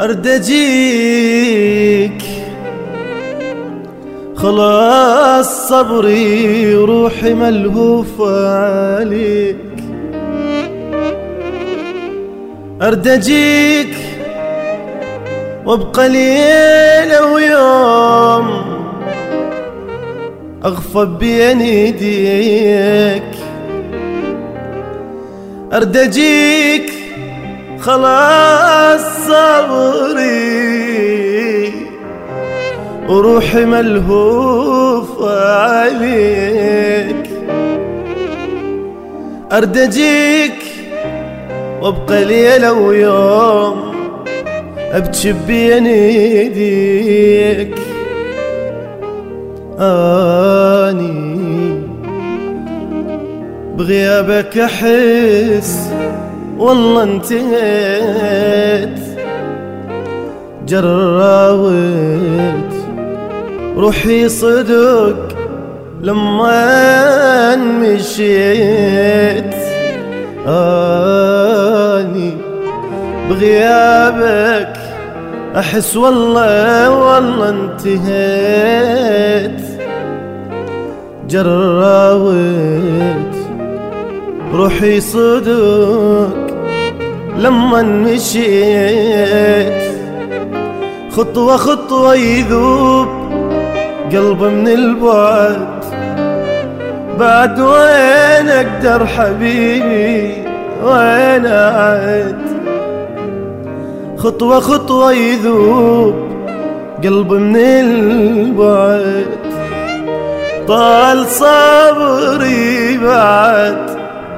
[0.00, 2.22] أرد أجيك
[4.36, 8.48] خلاص صبري وروحي ملهوفة
[8.96, 9.56] عليك.
[12.82, 13.94] أرد أجيك
[15.66, 18.64] وابقى ليلة ويوم
[20.64, 23.22] أغفب بين يديك
[25.72, 26.92] أرد أجيك
[27.80, 30.48] خلاص صبري.
[33.08, 37.30] وروحي ملهوفة عليك.
[39.52, 40.52] أرد أجيك
[41.82, 43.92] وأبقى ليلة ويوم
[44.92, 47.74] أبكي بين يديك
[49.80, 51.38] أني
[53.76, 55.90] بغيابك أحس
[56.58, 58.98] والله انتهيت.
[60.66, 61.72] جراوت
[63.76, 65.28] روحي صدق
[66.02, 69.54] لما مشيت
[70.46, 72.32] آني
[73.30, 74.76] بغيابك
[75.56, 78.98] أحس والله والله انتهيت.
[81.28, 82.34] جراوت
[84.54, 86.47] روحي صدق
[87.38, 89.72] لما مشيت
[91.10, 93.08] خطوة خطوة يذوب
[94.12, 95.84] قلب من البعد.
[97.18, 100.32] بعد وين أقدر حبيبي؟
[100.82, 102.38] وين أعد؟
[104.16, 106.14] خطوة خطوة يذوب
[107.04, 109.38] قلب من البعد.
[110.68, 113.90] طال صبري بعد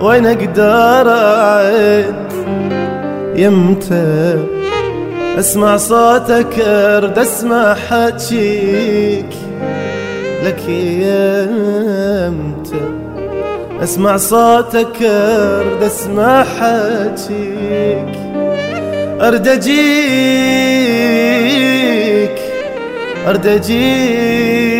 [0.02, 2.14] وين أقدر أعد؟
[3.36, 4.44] يمتى
[5.38, 9.34] اسمع صوتك أرد اسمع حكيك
[10.44, 11.70] لك يمتى
[13.82, 18.16] اسمع صوتك أرد اسمع حكيك
[19.20, 19.80] أرد أجيك
[23.26, 24.79] أرد أجيك.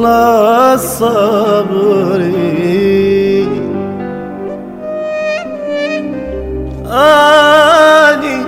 [0.00, 2.32] خلاص صبري
[6.92, 8.38] آني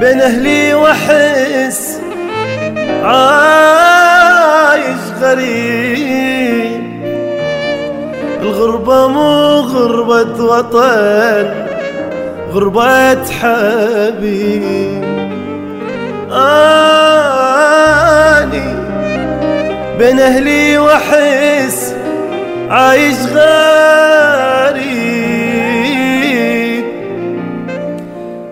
[0.00, 2.00] بين أهلي وأحس
[3.02, 3.84] عايش
[5.22, 6.86] غريب.
[8.42, 11.46] الغربة مو غربة وطن
[12.52, 15.04] غربة حبيب.
[16.32, 16.75] اني
[19.98, 21.94] بين أهلي واحس
[22.70, 24.76] عايش غريب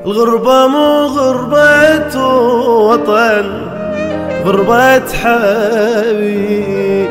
[0.06, 2.26] الغربة مو غربة
[2.88, 3.64] وطن
[4.44, 7.08] غربة حبيب.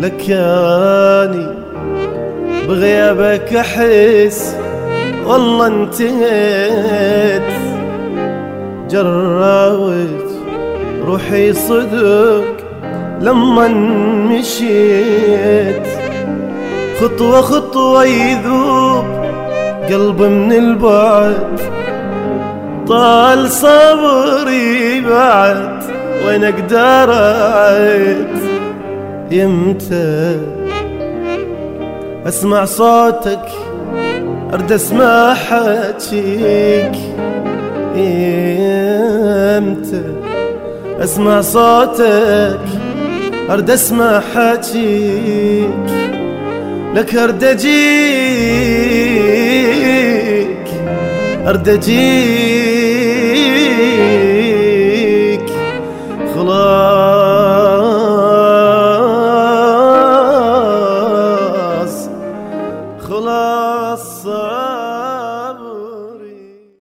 [0.00, 1.46] لك ياني
[2.68, 4.56] بغيابك أحس
[5.26, 7.42] والله انتهيت.
[8.90, 10.30] جراوت
[11.06, 12.55] روحي صدق
[13.20, 13.68] لما
[14.30, 15.86] مشيت.
[17.00, 19.04] خطوة خطوة يذوب
[19.90, 21.60] قلب من البعد.
[22.88, 25.82] طال صبري بعد
[26.26, 28.26] وين أقدر اعد
[29.30, 30.36] يمتى؟
[32.26, 33.48] أسمع صوتك
[34.54, 36.96] أرد اسمع حكيك
[37.96, 40.02] يمتى؟
[41.00, 42.60] أسمع صوتك.
[43.50, 45.70] أرد أسمع حاجيك
[46.94, 47.76] لك أرد أجيك
[51.46, 52.66] أرد أجيك.